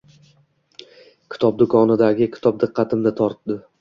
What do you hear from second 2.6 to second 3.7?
diqqatimni tortdi.